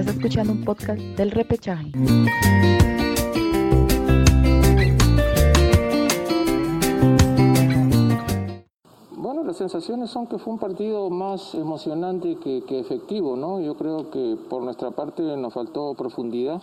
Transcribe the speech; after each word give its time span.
Estás 0.00 0.16
escuchando 0.16 0.54
un 0.54 0.64
podcast 0.64 0.98
del 0.98 1.30
repechaje. 1.30 1.92
Bueno, 9.14 9.44
las 9.44 9.58
sensaciones 9.58 10.08
son 10.08 10.26
que 10.26 10.38
fue 10.38 10.54
un 10.54 10.58
partido 10.58 11.10
más 11.10 11.54
emocionante 11.54 12.36
que, 12.36 12.62
que 12.66 12.78
efectivo, 12.78 13.36
¿no? 13.36 13.60
Yo 13.60 13.76
creo 13.76 14.10
que 14.10 14.38
por 14.48 14.62
nuestra 14.62 14.90
parte 14.90 15.22
nos 15.36 15.52
faltó 15.52 15.92
profundidad 15.92 16.62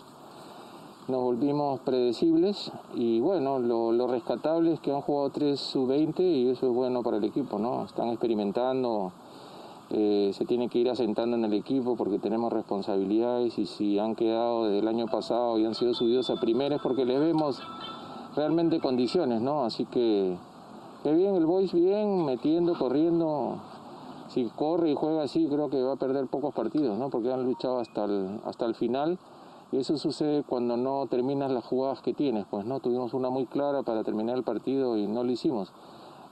nos 1.07 1.23
volvimos 1.23 1.79
predecibles 1.81 2.69
y 2.93 3.21
bueno, 3.21 3.59
lo, 3.59 4.07
rescatable 4.07 4.73
es 4.73 4.79
que 4.81 4.91
han 4.91 5.01
jugado 5.01 5.29
3 5.29 5.57
sub-20 5.57 6.19
y 6.19 6.49
eso 6.49 6.67
es 6.67 6.73
bueno 6.73 7.01
para 7.01 7.17
el 7.17 7.23
equipo, 7.23 7.57
¿no? 7.57 7.85
Están 7.85 8.09
experimentando, 8.09 9.13
eh, 9.89 10.31
se 10.33 10.45
tiene 10.45 10.67
que 10.67 10.79
ir 10.79 10.89
asentando 10.89 11.38
en 11.38 11.45
el 11.45 11.53
equipo 11.53 11.95
porque 11.95 12.20
tenemos 12.20 12.52
responsabilidades 12.52 13.57
y 13.57 13.66
si 13.66 13.99
han 13.99 14.16
quedado 14.16 14.66
desde 14.66 14.79
el 14.79 14.88
año 14.88 15.07
pasado 15.07 15.57
y 15.57 15.66
han 15.66 15.75
sido 15.75 15.93
subidos 15.93 16.29
a 16.29 16.35
primeras 16.35 16.81
porque 16.81 17.05
les 17.05 17.20
vemos 17.20 17.62
realmente 18.35 18.79
condiciones, 18.79 19.41
¿no? 19.41 19.63
Así 19.63 19.85
que, 19.85 20.38
qué 21.03 21.13
bien, 21.13 21.35
el 21.35 21.45
Boys 21.45 21.73
bien, 21.73 22.26
metiendo, 22.26 22.77
corriendo. 22.77 23.59
Si 24.27 24.43
corre 24.55 24.91
y 24.91 24.95
juega 24.95 25.23
así, 25.23 25.48
creo 25.48 25.70
que 25.70 25.81
va 25.81 25.93
a 25.93 25.95
perder 25.95 26.27
pocos 26.27 26.54
partidos, 26.54 26.98
¿no? 26.98 27.09
Porque 27.09 27.31
han 27.31 27.45
luchado 27.45 27.79
hasta 27.79 28.04
el, 28.04 28.41
hasta 28.45 28.65
el 28.65 28.76
final 28.76 29.17
y 29.71 29.77
eso 29.77 29.98
sucede 29.98 30.43
cuando 30.43 30.77
no 30.77 31.07
terminas 31.07 31.51
las 31.51 31.65
jugadas 31.65 32.01
que 32.01 32.13
tienes, 32.13 32.45
pues 32.49 32.65
no, 32.65 32.79
tuvimos 32.79 33.13
una 33.13 33.29
muy 33.29 33.45
clara 33.45 33.84
para 33.84 34.04
terminar 34.04 34.38
el 34.38 34.43
partido 34.43 34.98
y 34.98 35.07
no 35.07 35.23
lo 35.23 35.31
hicimos. 35.31 35.73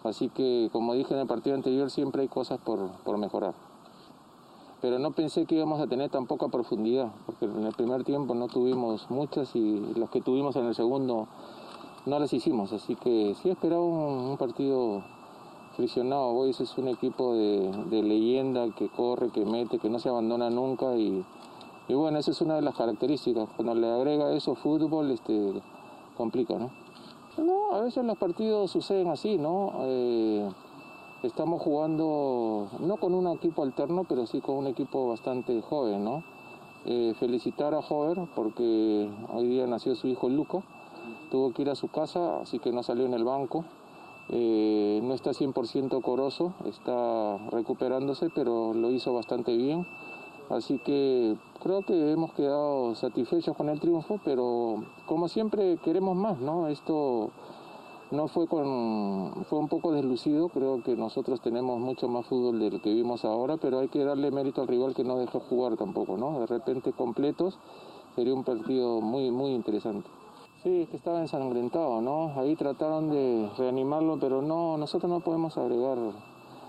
Así 0.06 0.30
que, 0.30 0.70
como 0.72 0.94
dije 0.94 1.14
en 1.14 1.20
el 1.20 1.28
partido 1.28 1.56
anterior, 1.56 1.90
siempre 1.90 2.22
hay 2.22 2.28
cosas 2.28 2.60
por, 2.60 2.92
por 3.04 3.18
mejorar. 3.18 3.54
Pero 4.82 5.00
no 5.00 5.12
pensé 5.12 5.46
que 5.46 5.56
íbamos 5.56 5.80
a 5.80 5.88
tener 5.88 6.10
tan 6.10 6.28
poca 6.28 6.48
profundidad, 6.48 7.12
porque 7.26 7.46
en 7.46 7.66
el 7.66 7.74
primer 7.74 8.04
tiempo 8.04 8.36
no 8.36 8.48
tuvimos 8.48 9.10
muchas 9.10 9.56
y 9.56 9.80
los 9.96 10.10
que 10.10 10.22
tuvimos 10.22 10.56
en 10.56 10.66
el 10.66 10.76
segundo 10.76 11.28
no 12.06 12.20
las 12.20 12.32
hicimos. 12.34 12.72
Así 12.72 12.96
que 12.96 13.36
sí 13.42 13.50
esperaba 13.50 13.84
un, 13.84 14.30
un 14.30 14.38
partido 14.38 15.04
friccionado. 15.76 16.34
Boys 16.34 16.62
es 16.62 16.78
un 16.78 16.88
equipo 16.88 17.34
de, 17.34 17.72
de 17.90 18.04
leyenda 18.04 18.70
que 18.76 18.90
corre, 18.90 19.30
que 19.30 19.44
mete, 19.44 19.80
que 19.80 19.90
no 19.90 20.00
se 20.00 20.10
abandona 20.10 20.50
nunca 20.50 20.96
y 20.96 21.26
y 21.88 21.94
bueno, 21.94 22.18
esa 22.18 22.32
es 22.32 22.42
una 22.42 22.56
de 22.56 22.64
las 22.64 22.76
características. 22.76 23.48
Cuando 23.56 23.76
le 23.76 23.88
agrega 23.88 24.34
eso 24.34 24.56
fútbol, 24.56 25.12
este, 25.12 25.62
complica, 26.18 26.56
¿no? 26.56 26.72
No, 27.38 27.74
a 27.74 27.82
veces 27.82 28.06
los 28.06 28.18
partidos 28.18 28.72
suceden 28.72 29.10
así, 29.10 29.38
¿no? 29.38 29.74
Eh, 29.82 30.50
estamos 31.24 31.62
jugando 31.62 32.70
no 32.80 32.96
con 32.96 33.14
un 33.14 33.28
equipo 33.28 33.64
alterno, 33.64 34.06
pero 34.08 34.26
sí 34.26 34.40
con 34.40 34.56
un 34.56 34.68
equipo 34.68 35.10
bastante 35.10 35.62
joven, 35.62 36.04
¿no? 36.06 36.24
Eh, 36.86 37.14
felicitar 37.20 37.74
a 37.74 37.82
Jover 37.82 38.28
porque 38.36 39.10
hoy 39.34 39.48
día 39.48 39.68
nació 39.68 39.96
su 39.96 40.08
hijo 40.08 40.30
Luca, 40.30 40.60
tuvo 41.30 41.52
que 41.52 41.64
ir 41.64 41.70
a 41.70 41.76
su 41.76 41.90
casa, 41.90 42.40
así 42.42 42.60
que 42.60 42.72
no 42.72 42.84
salió 42.84 43.06
en 43.06 43.14
el 43.14 43.26
banco. 43.26 43.66
Eh, 44.30 45.02
no 45.04 45.14
está 45.14 45.34
100% 45.34 46.02
coroso, 46.02 46.54
está 46.66 47.38
recuperándose, 47.52 48.30
pero 48.34 48.74
lo 48.74 48.92
hizo 48.92 49.14
bastante 49.14 49.58
bien. 49.58 49.86
Así 50.50 50.78
que 50.80 51.36
creo 51.64 51.82
que 51.82 52.12
hemos 52.12 52.32
quedado 52.34 52.94
satisfechos 52.94 53.58
con 53.58 53.70
el 53.70 53.80
triunfo, 53.80 54.20
pero 54.24 54.84
como 55.08 55.28
siempre 55.28 55.78
queremos 55.78 56.16
más, 56.16 56.40
¿no? 56.40 56.68
Esto 56.68 57.32
no 58.12 58.28
fue 58.28 58.48
con 58.48 59.46
fue 59.50 59.58
un 59.58 59.68
poco 59.68 59.92
deslucido, 59.92 60.50
creo 60.50 60.84
que 60.84 60.96
nosotros 60.96 61.42
tenemos 61.42 61.80
mucho 61.80 62.08
más 62.08 62.28
fútbol 62.28 62.60
del 62.60 62.80
que 62.80 62.94
vimos 62.94 63.26
ahora, 63.26 63.58
pero 63.58 63.80
hay 63.80 63.88
que 63.88 64.04
darle 64.04 64.30
mérito 64.30 64.62
al 64.62 64.68
rival 64.68 64.94
que 64.94 65.04
no 65.04 65.18
dejó 65.18 65.40
jugar 65.40 65.78
tampoco, 65.78 66.16
¿no? 66.16 66.40
De 66.40 66.46
repente 66.46 66.94
completos 66.94 67.58
sería 68.16 68.34
un 68.36 68.44
partido 68.44 69.02
muy 69.02 69.32
muy 69.32 69.52
interesante. 69.52 70.08
Sí, 70.62 70.82
es 70.82 70.90
que 70.90 70.98
estaba 70.98 71.22
ensangrentado, 71.22 72.02
¿no? 72.02 72.40
Ahí 72.40 72.56
trataron 72.56 73.10
de 73.10 73.50
reanimarlo, 73.58 74.20
pero 74.20 74.44
no, 74.44 74.78
nosotros 74.78 75.12
no 75.12 75.22
podemos 75.22 75.58
agregar 75.58 75.98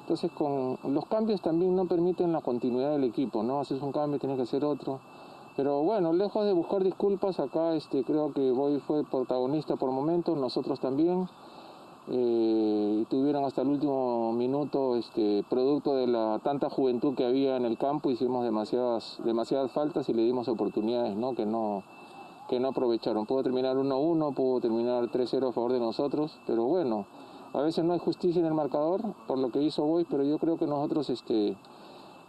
entonces 0.07 0.31
con 0.31 0.79
los 0.85 1.05
cambios 1.07 1.41
también 1.43 1.75
no 1.75 1.87
permiten 1.87 2.33
la 2.33 2.41
continuidad 2.41 2.93
del 2.93 3.03
equipo, 3.03 3.43
¿no? 3.43 3.59
Haces 3.59 3.83
un 3.83 3.91
cambio, 3.91 4.21
tienes 4.21 4.37
que 4.37 4.45
hacer 4.45 4.65
otro. 4.65 5.01
Pero 5.57 5.83
bueno, 5.83 6.13
lejos 6.13 6.47
de 6.47 6.53
buscar 6.53 6.85
disculpas, 6.85 7.41
acá 7.41 7.75
este, 7.75 8.05
creo 8.05 8.33
que 8.33 8.53
Boy 8.53 8.79
fue 8.87 9.03
protagonista 9.03 9.75
por 9.75 9.91
momentos, 9.91 10.39
nosotros 10.39 10.79
también. 10.79 11.29
Eh, 12.09 13.05
tuvieron 13.11 13.45
hasta 13.47 13.63
el 13.63 13.69
último 13.69 14.33
minuto, 14.33 14.95
este, 14.95 15.45
producto 15.51 15.97
de 15.97 16.07
la 16.07 16.39
tanta 16.45 16.71
juventud 16.71 17.17
que 17.17 17.25
había 17.25 17.57
en 17.57 17.65
el 17.65 17.77
campo, 17.77 18.09
hicimos 18.09 18.45
demasiadas, 18.45 19.19
demasiadas 19.25 19.73
faltas 19.73 20.09
y 20.09 20.15
le 20.15 20.23
dimos 20.23 20.47
oportunidades 20.47 21.17
¿no? 21.17 21.35
Que, 21.35 21.47
no, 21.47 21.83
que 22.49 22.61
no 22.61 22.69
aprovecharon. 22.69 23.27
Pudo 23.27 23.43
terminar 23.43 23.77
1-1, 23.77 24.35
pudo 24.35 24.61
terminar 24.61 25.11
3-0 25.11 25.49
a 25.49 25.53
favor 25.53 25.73
de 25.73 25.81
nosotros, 25.81 26.39
pero 26.47 26.63
bueno, 26.63 27.07
a 27.57 27.63
veces 27.63 27.83
no 27.85 27.95
hay 27.95 27.99
justicia 27.99 28.41
en 28.41 28.47
el 28.47 28.53
marcador 28.53 29.01
por 29.27 29.39
lo 29.39 29.51
que 29.51 29.63
hizo 29.63 29.83
Boy, 29.83 30.05
pero 30.05 30.23
yo 30.23 30.39
creo 30.39 30.59
que 30.59 30.67
nosotros 30.67 31.09
este, 31.09 31.57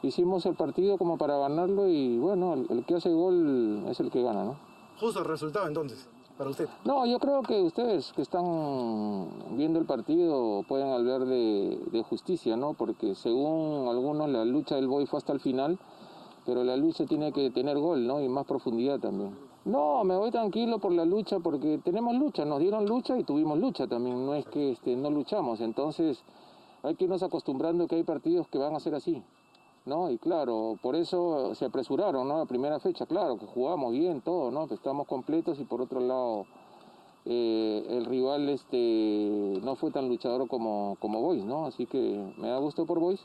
hicimos 0.01 0.45
el 0.45 0.55
partido 0.55 0.97
como 0.97 1.17
para 1.17 1.37
ganarlo 1.37 1.89
y 1.89 2.17
bueno, 2.17 2.53
el, 2.53 2.85
que 2.85 2.95
hace 2.95 3.11
gol 3.11 3.83
es 3.89 3.99
el 3.99 4.09
que 4.09 4.23
gana, 4.23 4.45
¿no? 4.45 4.55
Justo 4.97 5.19
el 5.19 5.25
resultado 5.25 5.67
entonces, 5.67 6.07
para 6.37 6.49
usted. 6.49 6.69
No, 6.85 7.05
yo 7.05 7.19
creo 7.19 7.41
que 7.41 7.61
ustedes 7.61 8.13
que 8.13 8.21
están 8.21 9.27
viendo 9.57 9.79
el 9.79 9.85
partido 9.85 10.63
pueden 10.65 10.93
hablar 10.93 11.25
de, 11.25 11.77
de 11.91 12.03
justicia, 12.03 12.55
¿no? 12.55 12.73
Porque 12.73 13.13
según 13.13 13.89
algunos 13.89 14.29
la 14.29 14.45
lucha 14.45 14.75
del 14.75 14.87
Boy 14.87 15.07
fue 15.07 15.17
hasta 15.17 15.33
el 15.33 15.41
final, 15.41 15.77
pero 16.45 16.63
la 16.63 16.77
lucha 16.77 17.05
tiene 17.05 17.33
que 17.33 17.49
tener 17.49 17.77
gol, 17.77 18.07
¿no? 18.07 18.21
Y 18.21 18.29
más 18.29 18.45
profundidad 18.45 18.97
también. 18.99 19.35
No, 19.67 20.05
me 20.05 20.15
voy 20.15 20.31
tranquilo 20.31 20.79
por 20.79 20.93
la 20.93 21.03
lucha 21.03 21.39
porque 21.39 21.77
tenemos 21.83 22.15
lucha, 22.15 22.45
nos 22.45 22.61
dieron 22.61 22.85
lucha 22.85 23.17
y 23.17 23.25
tuvimos 23.25 23.59
lucha 23.59 23.85
también, 23.85 24.25
no 24.25 24.33
es 24.33 24.45
que 24.45 24.71
este, 24.71 24.95
no 24.95 25.09
luchamos, 25.09 25.59
entonces 25.59 26.23
hay 26.83 26.95
que 26.95 27.03
irnos 27.03 27.21
acostumbrando 27.21 27.85
que 27.85 27.95
hay 27.95 28.03
partidos 28.03 28.47
que 28.47 28.59
van 28.59 28.75
a 28.75 28.79
ser 28.79 28.95
así, 28.95 29.21
¿no? 29.85 30.09
Y 30.09 30.19
claro, 30.19 30.79
por 30.81 30.95
eso 30.95 31.53
se 31.53 31.65
apresuraron, 31.65 32.29
¿no? 32.29 32.37
La 32.37 32.45
primera 32.45 32.79
fecha, 32.79 33.05
claro, 33.05 33.37
que 33.37 33.45
jugamos 33.45 33.91
bien, 33.91 34.21
todo, 34.21 34.51
¿no? 34.51 34.69
Que 34.69 34.75
estamos 34.75 35.05
completos 35.05 35.59
y 35.59 35.65
por 35.65 35.81
otro 35.81 35.99
lado 35.99 36.45
eh, 37.25 37.85
el 37.89 38.05
rival 38.05 38.47
este, 38.47 39.59
no 39.65 39.75
fue 39.75 39.91
tan 39.91 40.07
luchador 40.07 40.47
como, 40.47 40.95
como 41.01 41.33
¿no? 41.33 41.65
Así 41.65 41.87
que 41.87 42.33
me 42.37 42.47
da 42.47 42.57
gusto 42.59 42.85
por 42.85 42.99
Boys 42.99 43.19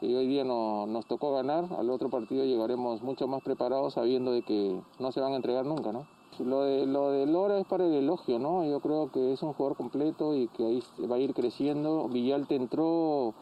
y 0.00 0.14
hoy 0.14 0.26
día 0.26 0.44
no, 0.44 0.86
nos 0.86 1.06
tocó 1.06 1.32
ganar, 1.32 1.66
al 1.76 1.90
otro 1.90 2.08
partido 2.08 2.44
llegaremos 2.44 3.02
mucho 3.02 3.26
más 3.26 3.42
preparados 3.42 3.94
sabiendo 3.94 4.32
de 4.32 4.42
que 4.42 4.80
no 4.98 5.12
se 5.12 5.20
van 5.20 5.32
a 5.32 5.36
entregar 5.36 5.66
nunca, 5.66 5.92
¿no? 5.92 6.06
Lo 6.38 6.62
de, 6.62 6.86
lo 6.86 7.10
de 7.10 7.26
Lora 7.26 7.58
es 7.58 7.66
para 7.66 7.84
el 7.84 7.92
elogio, 7.94 8.38
¿no? 8.38 8.64
Yo 8.64 8.78
creo 8.78 9.10
que 9.10 9.32
es 9.32 9.42
un 9.42 9.54
jugador 9.54 9.76
completo 9.76 10.36
y 10.36 10.46
que 10.48 10.64
ahí 10.64 10.82
va 11.10 11.16
a 11.16 11.18
ir 11.18 11.34
creciendo. 11.34 12.08
Villalte 12.08 12.54
entró 12.54 13.34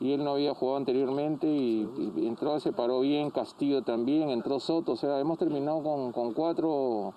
y 0.00 0.12
él 0.12 0.24
no 0.24 0.30
había 0.30 0.54
jugado 0.54 0.78
anteriormente 0.78 1.46
y, 1.46 1.86
entró, 2.16 2.58
se 2.60 2.72
paró 2.72 3.00
bien, 3.00 3.30
Castillo 3.30 3.82
también, 3.82 4.30
entró 4.30 4.58
Soto, 4.58 4.92
o 4.92 4.96
sea, 4.96 5.20
hemos 5.20 5.38
terminado 5.38 5.82
con, 5.82 6.12
con 6.12 6.32
cuatro 6.32 7.12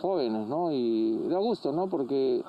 jóvenes, 0.00 0.46
¿no? 0.46 0.70
Y 0.70 1.26
da 1.28 1.38
gusto, 1.38 1.72
¿no? 1.72 1.88
Porque 1.88 2.44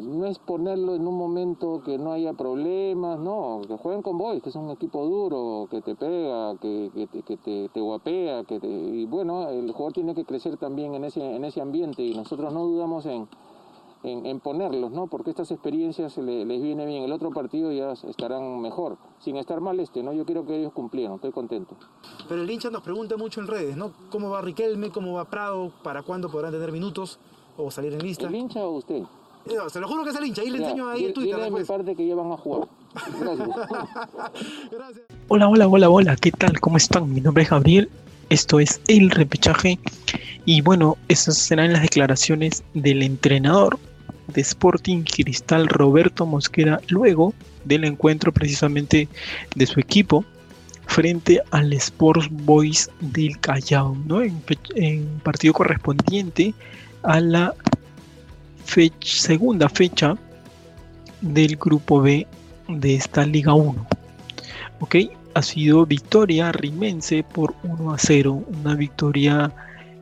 no 0.00 0.26
es 0.26 0.38
ponerlo 0.38 0.94
en 0.94 1.06
un 1.06 1.16
momento 1.16 1.82
que 1.84 1.98
no 1.98 2.12
haya 2.12 2.32
problemas, 2.32 3.18
no, 3.18 3.60
que 3.66 3.76
jueguen 3.76 4.02
con 4.02 4.18
Boys, 4.18 4.42
que 4.42 4.48
es 4.48 4.56
un 4.56 4.70
equipo 4.70 5.04
duro, 5.04 5.68
que 5.70 5.80
te 5.82 5.94
pega, 5.94 6.56
que, 6.58 6.90
que, 7.26 7.36
te, 7.36 7.68
te, 7.68 7.80
guapea, 7.80 8.44
que 8.44 8.60
y 8.62 9.04
bueno, 9.06 9.48
el 9.48 9.70
jugador 9.72 9.92
tiene 9.92 10.14
que 10.14 10.24
crecer 10.24 10.56
también 10.56 10.94
en 10.94 11.04
ese, 11.04 11.36
en 11.36 11.44
ese 11.44 11.60
ambiente 11.60 12.02
y 12.02 12.14
nosotros 12.14 12.52
no 12.52 12.64
dudamos 12.64 13.06
en, 13.06 13.28
en, 14.04 14.40
ponerlos, 14.40 14.90
¿no? 14.90 15.06
Porque 15.06 15.30
estas 15.30 15.50
experiencias 15.50 16.16
les, 16.18 16.46
viene 16.46 16.86
bien. 16.86 17.04
El 17.04 17.12
otro 17.12 17.30
partido 17.30 17.70
ya 17.72 17.92
estarán 17.92 18.60
mejor, 18.60 18.96
sin 19.20 19.36
estar 19.36 19.60
mal 19.60 19.78
este, 19.80 20.02
¿no? 20.02 20.12
Yo 20.12 20.24
quiero 20.24 20.44
que 20.44 20.58
ellos 20.58 20.72
cumplieran, 20.72 21.14
estoy 21.14 21.32
contento. 21.32 21.76
Pero 22.28 22.42
el 22.42 22.50
hincha 22.50 22.70
nos 22.70 22.82
pregunta 22.82 23.16
mucho 23.16 23.40
en 23.40 23.46
redes, 23.46 23.76
¿no? 23.76 23.92
¿Cómo 24.10 24.30
va 24.30 24.40
Riquelme? 24.40 24.90
¿Cómo 24.90 25.12
va 25.14 25.24
Prado? 25.26 25.72
¿Para 25.82 26.02
cuándo 26.02 26.30
podrán 26.30 26.52
tener 26.52 26.72
minutos 26.72 27.18
o 27.56 27.70
salir 27.70 27.92
en 27.92 28.00
lista? 28.00 28.26
¿El 28.26 28.34
hincha 28.34 28.66
o 28.66 28.72
usted? 28.72 29.02
Se 29.68 29.80
lo 29.80 29.88
juro 29.88 30.04
que 30.04 30.10
es 30.10 30.16
el 30.16 30.26
hincha, 30.26 30.42
ahí 30.42 30.50
le 30.50 30.58
enseño 30.58 30.88
ahí 30.88 31.06
en 31.06 31.14
Twitter. 31.14 31.50
mi 31.50 31.64
parte 31.64 31.94
que 31.94 32.04
llevan 32.04 32.32
a 32.32 32.36
jugar. 32.36 32.68
Gracias. 34.70 35.06
Hola, 35.28 35.48
hola, 35.48 35.68
hola, 35.68 35.90
hola, 35.90 36.16
¿qué 36.16 36.30
tal? 36.30 36.60
¿Cómo 36.60 36.76
están? 36.76 37.12
Mi 37.12 37.20
nombre 37.20 37.44
es 37.44 37.50
Gabriel, 37.50 37.90
esto 38.28 38.60
es 38.60 38.80
El 38.88 39.10
Repechaje 39.10 39.78
y 40.44 40.60
bueno, 40.60 40.96
esas 41.08 41.38
serán 41.38 41.72
las 41.72 41.82
declaraciones 41.82 42.62
del 42.74 43.02
entrenador 43.02 43.78
de 44.28 44.40
Sporting 44.40 45.04
Cristal 45.04 45.68
Roberto 45.68 46.26
Mosquera 46.26 46.80
luego 46.88 47.34
del 47.64 47.84
encuentro 47.84 48.32
precisamente 48.32 49.08
de 49.54 49.66
su 49.66 49.80
equipo 49.80 50.24
frente 50.86 51.40
al 51.50 51.72
Sports 51.74 52.28
Boys 52.30 52.90
del 53.00 53.38
Callao, 53.40 53.96
¿no? 54.06 54.22
en, 54.22 54.42
en 54.74 55.20
partido 55.20 55.54
correspondiente 55.54 56.54
a 57.02 57.20
la 57.20 57.54
segunda 58.64 59.68
fecha 59.68 60.16
del 61.20 61.56
grupo 61.56 62.00
B 62.00 62.26
de 62.68 62.94
esta 62.94 63.24
Liga 63.26 63.54
1. 63.54 63.86
¿Ok? 64.80 64.96
ha 65.34 65.42
sido 65.42 65.86
victoria 65.86 66.52
rimense 66.52 67.22
por 67.22 67.54
1 67.62 67.92
a 67.92 67.98
0, 67.98 68.44
una 68.62 68.74
victoria 68.74 69.52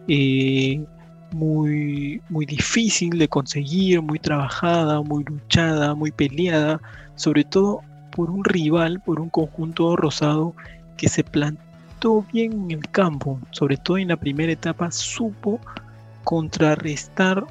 eh, 0.09 0.85
muy, 1.33 2.21
muy 2.29 2.47
difícil 2.47 3.19
de 3.19 3.29
conseguir, 3.29 4.03
muy 4.03 4.19
trabajada, 4.19 5.01
muy 5.03 5.25
luchada, 5.25 5.95
muy 5.95 6.11
peleada, 6.11 6.81
sobre 7.15 7.45
todo 7.45 7.83
por 8.11 8.31
un 8.31 8.45
rival, 8.45 9.01
por 9.01 9.21
un 9.21 9.31
conjunto 9.31 9.95
rosado 9.97 10.55
que 10.97 11.09
se 11.09 11.23
plantó 11.23 12.25
bien 12.33 12.53
en 12.53 12.71
el 12.73 12.89
campo, 12.89 13.39
sobre 13.53 13.77
todo 13.77 13.99
en 13.99 14.09
la 14.09 14.17
primera 14.17 14.53
etapa 14.53 14.91
supo 14.91 15.61
contrarrestar, 16.25 17.47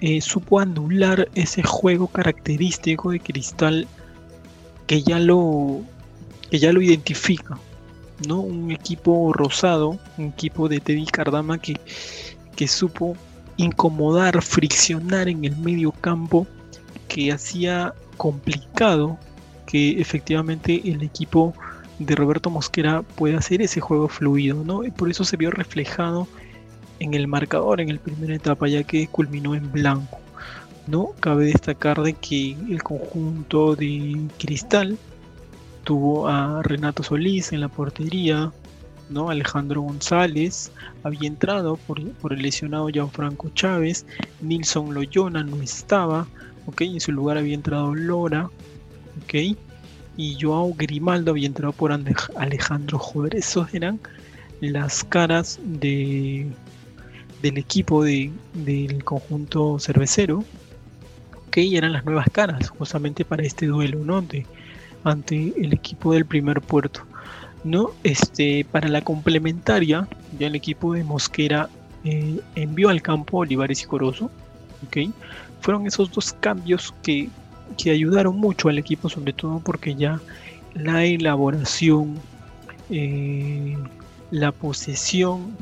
eh, 0.00 0.20
supo 0.20 0.60
anular 0.60 1.28
ese 1.34 1.62
juego 1.62 2.06
característico 2.06 3.10
de 3.10 3.20
Cristal 3.20 3.86
que 4.86 5.02
ya 5.02 5.18
lo, 5.18 5.82
que 6.50 6.58
ya 6.58 6.72
lo 6.72 6.80
identifica, 6.80 7.58
¿no? 8.26 8.40
Un 8.40 8.70
equipo 8.70 9.32
rosado, 9.32 9.98
un 10.16 10.26
equipo 10.26 10.68
de 10.68 10.80
Teddy 10.80 11.06
Cardama 11.06 11.58
que, 11.58 11.78
que 12.56 12.68
supo 12.68 13.16
incomodar, 13.56 14.40
friccionar 14.42 15.28
en 15.28 15.44
el 15.44 15.56
medio 15.56 15.92
campo, 15.92 16.46
que 17.08 17.32
hacía 17.32 17.92
complicado 18.16 19.18
que 19.66 20.00
efectivamente 20.00 20.80
el 20.84 21.02
equipo 21.02 21.54
de 21.98 22.14
Roberto 22.14 22.48
Mosquera 22.48 23.02
pueda 23.02 23.38
hacer 23.38 23.60
ese 23.60 23.80
juego 23.80 24.08
fluido, 24.08 24.62
¿no? 24.64 24.84
Y 24.84 24.90
por 24.90 25.10
eso 25.10 25.24
se 25.24 25.36
vio 25.36 25.50
reflejado 25.50 26.28
en 27.00 27.14
el 27.14 27.26
marcador 27.26 27.80
en 27.80 27.94
la 27.94 28.00
primera 28.00 28.34
etapa, 28.34 28.68
ya 28.68 28.82
que 28.82 29.06
culminó 29.08 29.54
en 29.54 29.70
blanco. 29.72 30.18
¿no? 30.88 31.12
Cabe 31.20 31.46
destacar 31.46 32.02
de 32.02 32.14
que 32.14 32.52
el 32.52 32.82
conjunto 32.82 33.76
de 33.76 34.26
Cristal 34.38 34.96
tuvo 35.84 36.28
a 36.28 36.62
Renato 36.62 37.02
Solís 37.02 37.52
en 37.52 37.60
la 37.60 37.68
portería, 37.68 38.50
¿no? 39.10 39.30
Alejandro 39.30 39.82
González 39.82 40.70
había 41.02 41.28
entrado 41.28 41.76
por, 41.76 42.00
el 42.00 42.42
lesionado 42.42 42.88
Gianfranco 42.88 43.50
Chávez, 43.50 44.06
Nilson 44.40 44.94
Loyona 44.94 45.44
no 45.44 45.62
estaba, 45.62 46.26
¿ok? 46.66 46.82
En 46.82 47.00
su 47.00 47.12
lugar 47.12 47.36
había 47.36 47.54
entrado 47.54 47.94
Lora, 47.94 48.50
¿ok? 49.22 49.56
Y 50.16 50.36
Joao 50.40 50.74
Grimaldo 50.74 51.32
había 51.32 51.46
entrado 51.46 51.72
por 51.72 51.92
Alejandro 52.36 52.98
Jover. 52.98 53.36
Esos 53.36 53.72
eran 53.72 54.00
las 54.60 55.04
caras 55.04 55.60
de, 55.62 56.48
del 57.42 57.58
equipo 57.58 58.02
de, 58.04 58.30
del 58.54 59.04
conjunto 59.04 59.78
cervecero, 59.78 60.44
que 61.50 61.76
eran 61.76 61.92
las 61.92 62.04
nuevas 62.04 62.26
caras 62.30 62.68
justamente 62.70 63.24
para 63.24 63.42
este 63.42 63.66
duelo, 63.66 64.04
¿no? 64.04 64.24
ante 65.04 65.52
el 65.56 65.72
equipo 65.72 66.12
del 66.12 66.26
primer 66.26 66.60
puerto. 66.60 67.02
¿no? 67.64 67.90
Este, 68.04 68.66
para 68.70 68.88
la 68.88 69.02
complementaria, 69.02 70.08
ya 70.38 70.46
el 70.46 70.54
equipo 70.54 70.92
de 70.92 71.04
Mosquera 71.04 71.68
eh, 72.04 72.40
envió 72.54 72.88
al 72.88 73.02
campo 73.02 73.38
Olivares 73.38 73.82
y 73.82 73.86
Corozo. 73.86 74.30
¿okay? 74.86 75.12
Fueron 75.60 75.86
esos 75.86 76.10
dos 76.12 76.32
cambios 76.34 76.94
que, 77.02 77.28
que, 77.76 77.90
ayudaron 77.90 78.36
mucho 78.36 78.68
al 78.68 78.78
equipo, 78.78 79.08
sobre 79.08 79.32
todo 79.32 79.60
porque 79.60 79.94
ya 79.94 80.20
la 80.74 81.04
elaboración, 81.04 82.14
eh, 82.90 83.76
la 84.30 84.52
posesión 84.52 85.56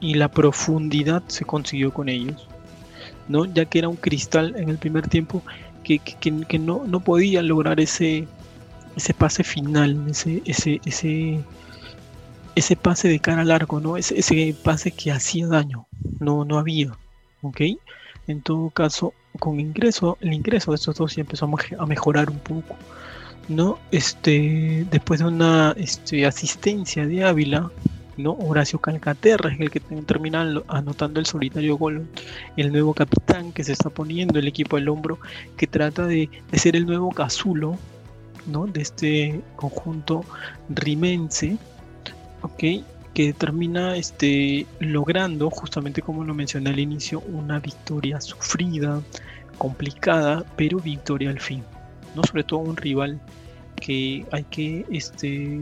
y 0.00 0.14
la 0.14 0.28
profundidad 0.28 1.22
se 1.26 1.44
consiguió 1.44 1.92
con 1.92 2.08
ellos. 2.08 2.48
¿no? 3.28 3.44
Ya 3.44 3.64
que 3.66 3.78
era 3.78 3.88
un 3.88 3.96
cristal 3.96 4.54
en 4.56 4.68
el 4.68 4.78
primer 4.78 5.08
tiempo 5.08 5.42
que, 5.84 5.98
que, 5.98 6.58
no, 6.58 6.84
no 6.86 7.00
podía 7.00 7.42
lograr 7.42 7.80
ese, 7.80 8.26
ese 8.96 9.14
pase 9.14 9.44
final, 9.44 10.06
ese, 10.10 10.42
ese, 10.44 10.80
ese, 10.84 11.40
ese 12.56 12.76
pase 12.76 13.08
de 13.08 13.20
cara 13.20 13.42
al 13.42 13.50
arco, 13.50 13.80
¿no? 13.80 13.96
Ese, 13.96 14.18
ese 14.18 14.54
pase 14.62 14.90
que 14.90 15.12
hacía 15.12 15.46
daño, 15.46 15.86
no, 16.20 16.44
no 16.44 16.58
había, 16.58 16.92
¿ok? 17.42 17.60
En 18.26 18.42
todo 18.42 18.68
caso, 18.70 19.14
con 19.38 19.60
ingreso, 19.60 20.18
el 20.20 20.34
ingreso 20.34 20.72
de 20.72 20.76
estos 20.76 20.96
dos 20.96 21.16
ya 21.16 21.22
empezó 21.22 21.48
a 21.78 21.86
mejorar 21.86 22.28
un 22.28 22.38
poco, 22.38 22.76
¿no? 23.48 23.78
Este, 23.90 24.86
después 24.90 25.20
de 25.20 25.26
una 25.26 25.74
este, 25.78 26.26
asistencia 26.26 27.06
de 27.06 27.24
Ávila, 27.24 27.70
¿no? 28.18 28.32
Horacio 28.32 28.80
Calcaterra 28.80 29.50
es 29.52 29.60
el 29.60 29.70
que 29.70 29.80
termina 29.80 30.42
anotando 30.66 31.20
el 31.20 31.26
solitario 31.26 31.76
gol, 31.76 32.06
el 32.56 32.72
nuevo 32.72 32.92
capitán 32.92 33.52
que 33.52 33.64
se 33.64 33.72
está 33.72 33.88
poniendo 33.88 34.38
el 34.38 34.48
equipo 34.48 34.76
al 34.76 34.88
hombro, 34.88 35.18
que 35.56 35.66
trata 35.66 36.06
de, 36.06 36.28
ser 36.52 36.76
el 36.76 36.84
nuevo 36.84 37.10
Cazulo, 37.10 37.78
¿no? 38.46 38.66
De 38.66 38.82
este 38.82 39.40
conjunto 39.56 40.24
rimense, 40.68 41.56
¿ok? 42.42 42.84
Que 43.14 43.32
termina 43.32 43.96
este, 43.96 44.66
logrando, 44.80 45.48
justamente 45.50 46.02
como 46.02 46.24
lo 46.24 46.34
mencioné 46.34 46.70
al 46.70 46.78
inicio, 46.78 47.20
una 47.20 47.60
victoria 47.60 48.20
sufrida, 48.20 49.00
complicada, 49.58 50.44
pero 50.56 50.78
victoria 50.78 51.30
al 51.30 51.40
fin, 51.40 51.62
¿no? 52.16 52.22
Sobre 52.24 52.44
todo 52.44 52.60
un 52.60 52.76
rival 52.76 53.20
que 53.80 54.26
hay 54.32 54.44
que 54.44 54.84
este, 54.90 55.58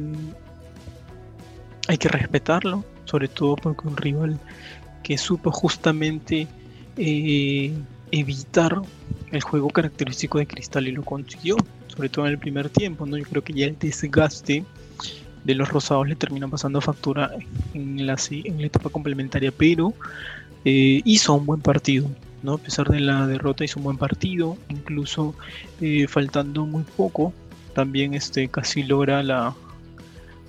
hay 1.89 1.99
que 1.99 2.09
respetarlo, 2.09 2.85
sobre 3.05 3.29
todo 3.29 3.57
porque 3.57 3.89
un 3.89 3.97
rival 3.97 4.39
que 5.03 5.19
supo 5.19 5.53
justamente 5.53 6.47
eh, 6.97 7.73
evitar 8.11 8.81
el 9.31 9.41
juego 9.43 9.71
característico 9.71 10.39
de 10.39 10.47
Cristal 10.47 10.89
y 10.89 10.93
lo 10.93 11.05
consiguió, 11.05 11.57
sobre 11.89 12.09
todo 12.09 12.27
en 12.27 12.33
el 12.33 12.39
primer 12.39 12.69
tiempo, 12.71 13.07
¿no? 13.07 13.17
Yo 13.17 13.25
creo 13.25 13.43
que 13.43 13.53
ya 13.53 13.67
el 13.67 13.79
desgaste 13.79 14.65
de 15.45 15.55
los 15.55 15.69
rosados 15.69 16.09
le 16.09 16.17
termina 16.17 16.49
pasando 16.49 16.81
factura 16.81 17.31
en 17.73 18.05
la, 18.07 18.17
en 18.31 18.61
la 18.61 18.67
etapa 18.67 18.91
complementaria, 18.91 19.53
pero 19.53 19.95
eh, 20.65 21.03
hizo 21.05 21.35
un 21.35 21.47
buen 21.47 21.61
partido, 21.61 22.09
¿no? 22.43 22.55
A 22.55 22.59
pesar 22.59 22.89
de 22.89 23.01
la 23.01 23.27
derrota 23.27 23.65
hizo 23.65 23.79
un 23.79 23.85
buen 23.85 23.97
partido, 23.97 24.57
incluso 24.69 25.35
eh, 25.81 26.09
faltando 26.09 26.67
muy 26.67 26.83
poco, 26.97 27.33
también 27.75 28.15
este, 28.15 28.49
casi 28.49 28.83
logra 28.83 29.23
la, 29.23 29.55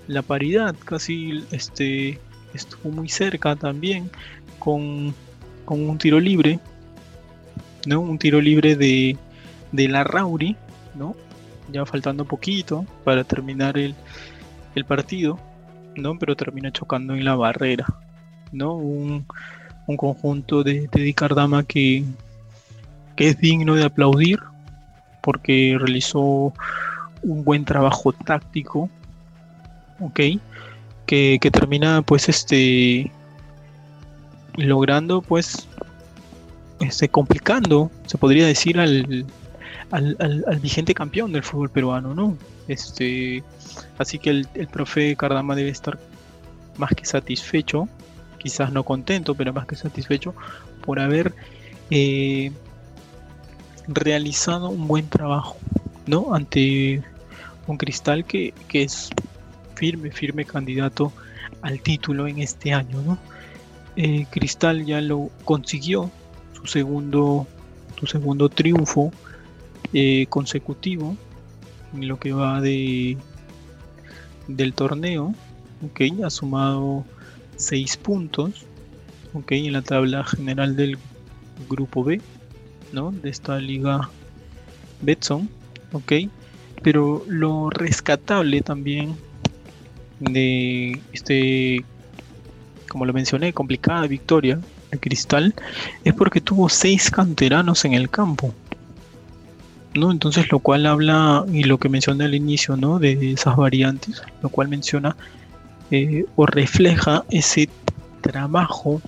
la 0.07 0.21
paridad, 0.21 0.75
casi 0.85 1.45
este, 1.51 2.19
estuvo 2.53 2.91
muy 2.91 3.09
cerca 3.09 3.55
también 3.55 4.09
con, 4.59 5.13
un 5.67 5.97
tiro 5.97 6.19
libre, 6.19 6.59
¿no? 7.85 7.99
Un 7.99 8.17
tiro 8.17 8.39
libre 8.41 8.75
de, 8.75 9.17
de 9.71 9.87
la 9.87 10.03
Rauri, 10.03 10.55
¿no? 10.95 11.15
Ya 11.71 11.85
faltando 11.85 12.25
poquito 12.25 12.85
para 13.03 13.23
terminar 13.25 13.77
el, 13.77 13.93
el 14.75 14.85
partido, 14.85 15.39
¿no? 15.95 16.17
Pero 16.17 16.35
termina 16.35 16.71
chocando 16.71 17.13
en 17.13 17.25
la 17.25 17.35
barrera, 17.35 17.85
¿no? 18.53 18.75
Un, 18.75 19.25
un 19.87 19.97
conjunto 19.97 20.63
de, 20.63 20.87
de 20.87 21.01
Dicardama 21.01 21.63
que, 21.63 22.05
que 23.17 23.29
es 23.29 23.37
digno 23.39 23.75
de 23.75 23.83
aplaudir 23.83 24.39
porque 25.21 25.75
realizó 25.77 26.53
un 27.23 27.43
buen 27.43 27.65
trabajo 27.65 28.13
táctico 28.13 28.89
ok, 29.99 30.19
que, 31.05 31.49
termina 31.51 32.01
pues 32.01 32.29
este 32.29 33.11
logrando 34.55 35.21
pues 35.21 35.67
este 36.79 37.09
complicando, 37.09 37.91
se 38.05 38.17
podría 38.17 38.45
decir 38.45 38.79
al, 38.79 39.25
al, 39.91 40.59
vigente 40.61 40.93
campeón 40.93 41.31
del 41.31 41.43
fútbol 41.43 41.69
peruano, 41.69 42.13
¿no? 42.13 42.37
Este, 42.67 43.43
así 43.97 44.19
que 44.19 44.29
el, 44.31 44.47
el, 44.53 44.67
profe 44.67 45.15
Cardama 45.15 45.55
debe 45.55 45.69
estar 45.69 45.97
más 46.77 46.91
que 46.91 47.05
satisfecho, 47.05 47.87
quizás 48.37 48.71
no 48.71 48.83
contento, 48.83 49.35
pero 49.35 49.53
más 49.53 49.65
que 49.65 49.75
satisfecho 49.75 50.35
por 50.81 50.99
haber 50.99 51.33
eh, 51.89 52.51
realizado 53.87 54.69
un 54.69 54.87
buen 54.87 55.07
trabajo, 55.07 55.57
¿no? 56.05 56.33
Ante 56.33 57.01
un 57.67 57.77
cristal 57.77 58.25
que, 58.25 58.53
que 58.67 58.83
es 58.83 59.09
firme, 59.77 60.11
firme 60.11 60.43
candidato 60.43 61.13
al 61.61 61.79
título 61.81 62.27
en 62.27 62.39
este 62.39 62.73
año. 62.73 63.01
¿no? 63.01 63.17
Eh, 63.95 64.25
Cristal 64.29 64.85
ya 64.85 65.01
lo 65.01 65.29
consiguió, 65.45 66.11
su 66.53 66.65
segundo, 66.65 67.47
su 67.99 68.07
segundo 68.07 68.49
triunfo 68.49 69.11
eh, 69.93 70.25
consecutivo 70.29 71.15
en 71.93 72.07
lo 72.07 72.19
que 72.19 72.33
va 72.33 72.61
de 72.61 73.17
del 74.47 74.73
torneo. 74.73 75.33
Okay, 75.91 76.11
ha 76.23 76.29
sumado 76.31 77.05
6 77.57 77.97
puntos 77.97 78.65
okay, 79.33 79.67
en 79.67 79.73
la 79.73 79.83
tabla 79.83 80.23
general 80.23 80.75
del 80.75 80.97
grupo 81.69 82.03
B 82.03 82.19
¿no? 82.93 83.11
de 83.11 83.29
esta 83.29 83.59
liga 83.59 84.09
Betson. 85.01 85.49
Okay, 85.93 86.29
pero 86.81 87.23
lo 87.27 87.69
rescatable 87.69 88.61
también 88.61 89.15
de 90.19 91.01
este, 91.13 91.83
como 92.89 93.05
lo 93.05 93.13
mencioné, 93.13 93.53
complicada 93.53 94.07
victoria 94.07 94.59
de 94.91 94.99
Cristal 94.99 95.53
es 96.03 96.13
porque 96.13 96.41
tuvo 96.41 96.69
seis 96.69 97.11
canteranos 97.11 97.85
en 97.85 97.93
el 97.93 98.09
campo. 98.09 98.53
¿no? 99.93 100.11
Entonces, 100.11 100.51
lo 100.51 100.59
cual 100.59 100.85
habla, 100.85 101.45
y 101.51 101.63
lo 101.63 101.79
que 101.79 101.89
mencioné 101.89 102.25
al 102.25 102.35
inicio, 102.35 102.77
¿no? 102.77 102.99
De 102.99 103.31
esas 103.31 103.55
variantes, 103.55 104.21
lo 104.41 104.49
cual 104.49 104.67
menciona 104.67 105.15
eh, 105.89 106.25
o 106.35 106.45
refleja 106.45 107.23
ese 107.29 107.69
trabajo 108.21 109.01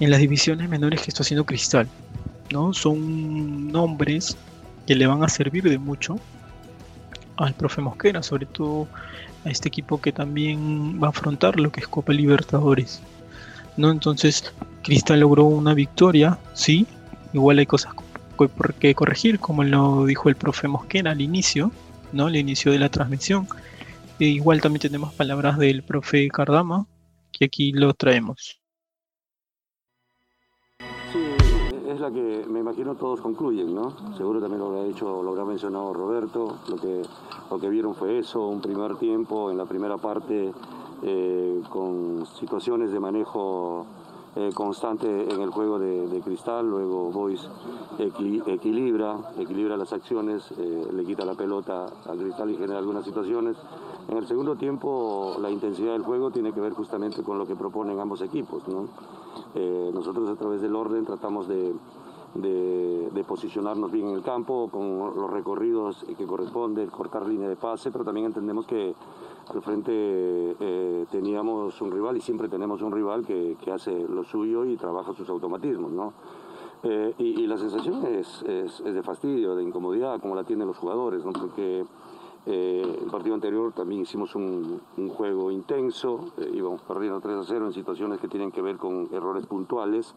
en 0.00 0.10
las 0.10 0.20
divisiones 0.20 0.68
menores 0.68 1.02
que 1.02 1.10
está 1.10 1.22
haciendo 1.22 1.44
Cristal, 1.44 1.88
¿no? 2.52 2.72
Son 2.72 3.70
nombres 3.70 4.36
que 4.86 4.94
le 4.94 5.06
van 5.06 5.22
a 5.24 5.28
servir 5.28 5.64
de 5.64 5.78
mucho 5.78 6.18
al 7.36 7.54
profe 7.54 7.82
Mosquera, 7.82 8.22
sobre 8.22 8.46
todo 8.46 8.88
a 9.46 9.50
este 9.50 9.68
equipo 9.68 10.00
que 10.00 10.12
también 10.12 11.00
va 11.02 11.06
a 11.06 11.10
afrontar 11.10 11.58
lo 11.58 11.70
que 11.70 11.80
es 11.80 11.88
Copa 11.88 12.12
Libertadores. 12.12 13.00
¿no? 13.76 13.90
Entonces, 13.90 14.52
Cristal 14.82 15.20
logró 15.20 15.44
una 15.44 15.72
victoria, 15.72 16.38
sí, 16.52 16.86
igual 17.32 17.58
hay 17.58 17.66
cosas 17.66 17.94
que 18.80 18.94
corregir, 18.94 19.38
como 19.38 19.64
lo 19.64 20.04
dijo 20.04 20.28
el 20.28 20.36
profe 20.36 20.68
Mosquera 20.68 21.12
al 21.12 21.20
inicio, 21.20 21.72
¿no? 22.12 22.26
Al 22.26 22.36
inicio 22.36 22.72
de 22.72 22.78
la 22.78 22.90
transmisión. 22.90 23.48
E 24.18 24.26
igual 24.26 24.60
también 24.60 24.80
tenemos 24.80 25.14
palabras 25.14 25.58
del 25.58 25.82
profe 25.82 26.28
Cardama, 26.28 26.86
que 27.32 27.46
aquí 27.46 27.72
lo 27.72 27.94
traemos. 27.94 28.60
Es 31.96 32.00
la 32.02 32.10
que 32.10 32.44
me 32.48 32.60
imagino 32.60 32.94
todos 32.94 33.22
concluyen, 33.22 33.74
¿no? 33.74 33.90
Seguro 34.16 34.38
también 34.38 34.60
lo 34.60 34.66
habrá 34.66 34.84
hecho, 34.84 35.22
lo 35.22 35.30
habrá 35.30 35.44
mencionado 35.46 35.94
Roberto, 35.94 36.58
lo 36.68 36.76
que, 36.76 37.02
lo 37.50 37.58
que 37.58 37.68
vieron 37.70 37.94
fue 37.94 38.18
eso, 38.18 38.46
un 38.46 38.60
primer 38.60 38.96
tiempo 38.96 39.50
en 39.50 39.56
la 39.56 39.64
primera 39.64 39.96
parte 39.96 40.52
eh, 41.02 41.62
con 41.70 42.26
situaciones 42.38 42.92
de 42.92 43.00
manejo 43.00 43.86
eh, 44.36 44.50
constante 44.54 45.06
en 45.06 45.40
el 45.40 45.48
juego 45.48 45.78
de, 45.78 46.20
Cristal, 46.22 46.68
luego 46.68 47.10
Boys 47.10 47.48
equilibra, 47.98 49.16
equilibra 49.38 49.78
las 49.78 49.94
acciones, 49.94 50.52
eh, 50.58 50.88
le 50.92 51.04
quita 51.04 51.24
la 51.24 51.34
pelota 51.34 51.86
a 51.86 52.12
Cristal 52.12 52.50
y 52.50 52.56
genera 52.56 52.78
algunas 52.78 53.06
situaciones. 53.06 53.56
En 54.08 54.18
el 54.18 54.26
segundo 54.26 54.54
tiempo 54.56 55.36
la 55.40 55.50
intensidad 55.50 55.92
del 55.92 56.02
juego 56.02 56.30
tiene 56.30 56.52
que 56.52 56.60
ver 56.60 56.74
justamente 56.74 57.22
con 57.22 57.38
lo 57.38 57.46
que 57.46 57.56
proponen 57.56 57.98
ambos 57.98 58.20
equipos. 58.20 58.62
Eh, 59.54 59.90
nosotros 59.92 60.28
a 60.28 60.36
través 60.36 60.60
del 60.60 60.74
orden 60.74 61.04
tratamos 61.04 61.48
de, 61.48 61.72
de, 62.34 63.24
posicionarnos 63.26 63.90
bien 63.90 64.08
en 64.08 64.14
el 64.14 64.22
campo, 64.22 64.68
con 64.70 64.98
los 64.98 65.30
recorridos 65.30 66.04
que 66.16 66.26
corresponde, 66.26 66.86
cortar 66.86 67.26
línea 67.26 67.48
de 67.48 67.56
pase, 67.56 67.90
pero 67.90 68.04
también 68.04 68.26
entendemos 68.26 68.66
que 68.66 68.94
al 69.48 69.62
frente 69.62 69.90
eh, 69.92 71.06
teníamos 71.10 71.80
un 71.80 71.90
rival 71.90 72.16
y 72.16 72.20
siempre 72.20 72.48
tenemos 72.48 72.82
un 72.82 72.92
rival 72.92 73.24
que, 73.26 73.56
hace 73.72 74.06
lo 74.08 74.22
suyo 74.24 74.64
y 74.64 74.76
trabaja 74.76 75.12
sus 75.12 75.28
automatismos, 75.28 75.92
¿no? 75.92 76.12
Eh, 76.82 77.14
y, 77.18 77.46
la 77.46 77.56
sensación 77.56 78.04
es, 78.06 78.42
es, 78.42 78.84
de 78.84 79.02
fastidio, 79.02 79.56
de 79.56 79.62
incomodidad, 79.62 80.20
como 80.20 80.34
la 80.34 80.44
tienen 80.44 80.68
los 80.68 80.76
jugadores, 80.76 81.24
¿no? 81.24 81.32
Porque 81.32 81.84
eh, 82.46 82.98
el 83.02 83.10
partido 83.10 83.34
anterior 83.34 83.72
también 83.72 84.02
hicimos 84.02 84.34
un, 84.34 84.80
juego 85.16 85.50
intenso, 85.50 86.32
íbamos 86.52 86.80
perdiendo 86.82 87.20
3 87.20 87.36
a 87.36 87.44
0 87.44 87.66
en 87.66 87.72
situaciones 87.72 88.20
que 88.20 88.28
tienen 88.28 88.52
que 88.52 88.62
ver 88.62 88.76
con 88.76 89.08
errores 89.12 89.46
puntuales 89.46 90.14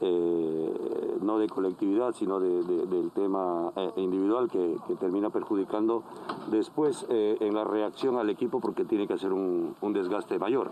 eh, 0.00 1.18
no 1.22 1.38
de 1.38 1.48
colectividad, 1.48 2.14
sino 2.14 2.38
del 2.38 3.10
tema 3.10 3.72
eh, 3.74 3.90
individual 3.96 4.48
que, 4.48 4.76
termina 5.00 5.30
perjudicando 5.30 6.04
después 6.52 7.04
eh, 7.08 7.36
en 7.40 7.54
la 7.54 7.64
reacción 7.64 8.16
al 8.16 8.30
equipo 8.30 8.60
porque 8.60 8.84
tiene 8.84 9.08
que 9.08 9.14
hacer 9.14 9.32
un, 9.32 9.74
desgaste 9.92 10.38
mayor. 10.38 10.70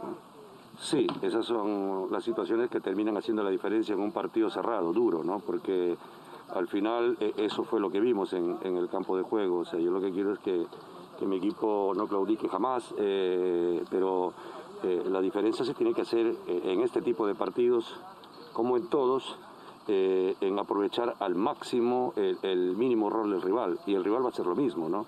Sí, 0.79 1.09
esas 1.23 1.47
son 1.47 2.07
las 2.13 2.23
situaciones 2.23 2.71
que 2.71 2.81
terminan 2.81 3.17
haciendo 3.17 3.43
la 3.43 3.51
diferencia 3.51 3.95
en 3.95 4.01
un 4.01 4.13
partido 4.13 4.49
cerrado, 4.49 4.93
duro, 4.93 5.25
¿no? 5.25 5.41
Porque 5.41 5.97
al 6.55 6.69
final 6.69 7.17
eso 7.37 7.65
fue 7.65 7.81
lo 7.81 7.91
que 7.91 7.99
vimos 7.99 8.33
en, 8.33 8.59
el 8.63 8.89
campo 8.89 9.17
de 9.17 9.25
juego. 9.25 9.61
O 9.61 9.65
sea, 9.65 9.81
yo 9.81 9.91
lo 9.91 10.01
que 10.01 10.13
quiero 10.13 10.35
es 10.35 10.39
que, 10.39 10.67
que 11.19 11.27
mi 11.27 11.37
equipo 11.37 11.93
no 11.97 12.07
claudique 12.07 12.49
jamás, 12.49 12.95
pero 13.91 14.33
la 14.83 15.21
diferencia 15.21 15.65
se 15.65 15.75
tiene 15.75 15.95
que 15.95 16.03
hacer 16.03 16.35
en 16.47 16.81
este 16.81 17.03
tipo 17.03 17.27
de 17.27 17.35
partidos 17.35 17.95
como 18.57 18.79
en 18.79 18.87
todos, 18.87 19.37
eh, 19.87 20.35
en 20.41 20.59
aprovechar 20.59 21.15
al 21.21 21.35
máximo 21.35 22.15
el, 22.17 22.75
mínimo 22.75 23.11
rol 23.11 23.31
del 23.31 23.43
rival. 23.43 23.79
Y 23.85 23.93
el 23.93 24.03
rival 24.03 24.25
va 24.25 24.31
a 24.31 24.33
ser 24.33 24.47
lo 24.47 24.57
mismo, 24.57 24.89
¿no? 24.89 25.05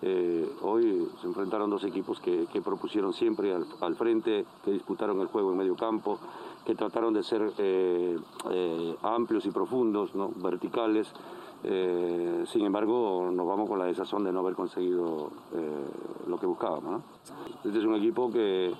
Eh, 0.00 0.50
hoy 0.62 1.06
se 1.20 1.26
enfrentaron 1.26 1.68
dos 1.68 1.84
equipos 1.84 2.20
que, 2.20 2.48
propusieron 2.64 3.12
siempre 3.12 3.54
al, 3.54 3.96
frente, 3.96 4.46
que 4.64 4.70
disputaron 4.70 5.20
el 5.20 5.26
juego 5.26 5.52
en 5.52 5.58
medio 5.58 5.76
campo, 5.76 6.18
que 6.64 6.74
trataron 6.74 7.12
de 7.12 7.22
ser 7.22 7.52
eh, 7.58 8.16
amplios 9.02 9.44
y 9.44 9.50
profundos, 9.50 10.14
¿no? 10.14 10.30
verticales. 10.36 11.12
Sin 11.66 12.64
embargo, 12.64 13.28
nos 13.32 13.46
vamos 13.46 13.68
con 13.68 13.78
la 13.78 13.86
desazón 13.86 14.24
de 14.24 14.32
no 14.32 14.40
haber 14.40 14.54
conseguido 14.54 15.30
lo 16.26 16.38
que 16.38 16.46
buscábamos. 16.46 17.02
Este 17.64 17.78
es 17.78 17.84
un 17.84 17.96
equipo 17.96 18.30
que 18.30 18.72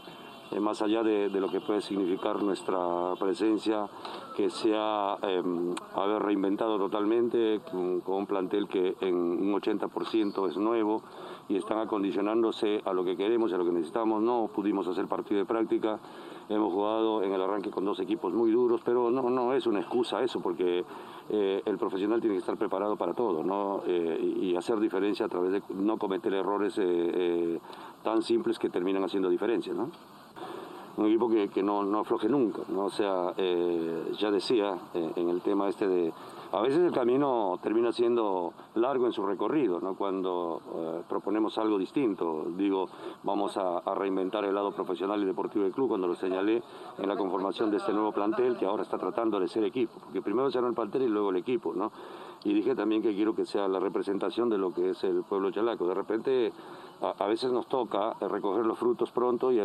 eh, 0.52 0.60
más 0.60 0.80
allá 0.80 1.02
de, 1.02 1.28
lo 1.28 1.50
que 1.50 1.60
puede 1.60 1.80
significar 1.80 2.40
nuestra 2.42 3.14
presencia, 3.18 3.88
que 4.36 4.48
se 4.48 4.72
ha 4.76 5.18
em, 5.22 5.74
haber 5.94 6.22
reinventado 6.22 6.78
totalmente 6.78 7.60
con, 7.70 8.02
un 8.06 8.26
plantel 8.26 8.68
que 8.68 8.96
en 9.00 9.14
un 9.16 9.52
80% 9.60 10.48
es 10.48 10.56
nuevo 10.56 11.02
y 11.48 11.56
están 11.56 11.78
acondicionándose 11.78 12.82
a 12.84 12.92
lo 12.92 13.04
que 13.04 13.16
queremos 13.16 13.52
a 13.52 13.58
lo 13.58 13.64
que 13.64 13.72
necesitamos. 13.72 14.22
No 14.22 14.48
pudimos 14.54 14.86
hacer 14.88 15.06
partido 15.06 15.40
de 15.40 15.46
práctica, 15.46 15.98
hemos 16.48 16.72
jugado 16.72 17.22
en 17.22 17.32
el 17.32 17.40
arranque 17.40 17.70
con 17.70 17.84
dos 17.84 18.00
equipos 18.00 18.32
muy 18.32 18.50
duros, 18.50 18.80
pero 18.84 19.10
no, 19.10 19.30
no 19.30 19.52
es 19.52 19.66
una 19.66 19.80
excusa 19.80 20.22
eso, 20.22 20.40
porque 20.40 20.84
eh, 21.30 21.62
el 21.64 21.78
profesional 21.78 22.20
tiene 22.20 22.36
que 22.36 22.40
estar 22.40 22.56
preparado 22.56 22.96
para 22.96 23.14
todo 23.14 23.42
¿no? 23.42 23.82
Eh, 23.86 24.36
y 24.40 24.56
hacer 24.56 24.78
diferencia 24.80 25.26
a 25.26 25.28
través 25.28 25.52
de 25.52 25.62
no 25.74 25.98
cometer 25.98 26.32
errores 26.34 26.80
tan 28.02 28.22
simples 28.22 28.58
que 28.58 28.68
terminan 28.68 29.04
haciendo 29.04 29.28
diferencia. 29.28 29.72
¿no? 29.72 29.90
un 30.96 31.06
equipo 31.06 31.28
que, 31.28 31.62
no, 31.62 31.84
no, 31.84 32.00
afloje 32.00 32.28
nunca, 32.28 32.62
¿no? 32.68 32.86
O 32.86 32.90
sea, 32.90 33.34
eh, 33.36 34.12
ya 34.18 34.30
decía 34.30 34.78
eh, 34.94 35.12
en 35.16 35.28
el 35.28 35.40
tema 35.42 35.68
este 35.68 35.86
de... 35.86 36.12
A 36.52 36.60
veces 36.60 36.78
el 36.78 36.92
camino 36.92 37.58
termina 37.62 37.90
siendo 37.92 38.52
largo 38.74 39.06
en 39.06 39.12
su 39.12 39.26
recorrido, 39.26 39.80
¿no? 39.80 39.96
Cuando 39.96 40.62
eh, 40.74 41.02
proponemos 41.08 41.58
algo 41.58 41.76
distinto, 41.76 42.46
digo, 42.56 42.88
vamos 43.24 43.56
a, 43.56 43.82
reinventar 43.96 44.44
el 44.44 44.54
lado 44.54 44.72
profesional 44.72 45.22
y 45.22 45.24
deportivo 45.24 45.64
del 45.64 45.72
club, 45.72 45.88
cuando 45.88 46.06
lo 46.06 46.14
señalé 46.14 46.62
en 46.98 47.08
la 47.08 47.16
conformación 47.16 47.70
de 47.70 47.78
este 47.78 47.92
nuevo 47.92 48.12
plantel 48.12 48.56
que 48.56 48.66
ahora 48.66 48.82
está 48.82 48.98
tratando 48.98 49.40
de 49.40 49.48
ser 49.48 49.64
equipo, 49.64 49.94
porque 50.00 50.22
primero 50.22 50.50
será 50.50 50.68
el 50.68 50.74
plantel 50.74 51.02
y 51.02 51.08
luego 51.08 51.30
el 51.30 51.36
equipo, 51.36 51.72
¿no? 51.74 51.90
Y 52.44 52.52
dije 52.54 52.74
también 52.74 53.02
que 53.02 53.14
quiero 53.14 53.34
que 53.34 53.44
sea 53.44 53.66
la 53.68 53.80
representación 53.80 54.48
de 54.48 54.58
lo 54.58 54.72
que 54.72 54.90
es 54.90 55.04
el 55.04 55.22
pueblo 55.24 55.50
chalaco. 55.50 55.86
De 55.86 55.94
repente 55.94 56.52
a, 57.00 57.26
veces 57.26 57.52
nos 57.52 57.66
toca 57.66 58.14
recoger 58.20 58.64
los 58.64 58.78
frutos 58.78 59.10
pronto 59.10 59.52
y, 59.52 59.58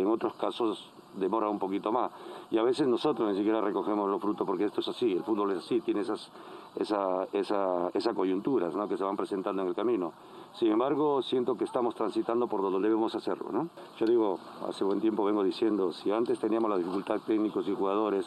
en 0.00 0.06
otros 0.06 0.34
casos 0.34 0.90
demora 1.16 1.48
un 1.48 1.58
poquito 1.58 1.92
más. 1.92 2.10
Y 2.50 2.58
a 2.58 2.62
veces 2.62 2.86
nosotros 2.86 3.30
ni 3.30 3.36
siquiera 3.36 3.60
recogemos 3.60 4.08
los 4.08 4.20
frutos 4.20 4.46
porque 4.46 4.64
esto 4.64 4.80
es 4.80 4.88
así, 4.88 5.12
el 5.12 5.22
fútbol 5.22 5.52
es 5.52 5.58
así, 5.58 5.80
tiene 5.80 6.00
esas, 6.00 6.30
esa, 6.76 7.26
esa, 7.32 7.90
esa 7.92 8.14
coyunturas 8.14 8.74
¿no? 8.74 8.88
que 8.88 8.96
se 8.96 9.04
van 9.04 9.16
presentando 9.16 9.62
en 9.62 9.68
el 9.68 9.74
camino. 9.74 10.12
Sin 10.54 10.72
embargo, 10.72 11.22
siento 11.22 11.56
que 11.56 11.64
estamos 11.64 11.94
transitando 11.94 12.46
por 12.46 12.62
donde 12.62 12.80
debemos 12.80 13.14
hacerlo. 13.14 13.50
¿no? 13.52 13.68
Yo 13.98 14.06
digo, 14.06 14.38
hace 14.68 14.84
buen 14.84 15.00
tiempo 15.00 15.24
vengo 15.24 15.44
diciendo, 15.44 15.92
si 15.92 16.10
antes 16.10 16.38
teníamos 16.38 16.70
la 16.70 16.78
dificultad 16.78 17.20
técnicos 17.26 17.68
y 17.68 17.74
jugadores 17.74 18.26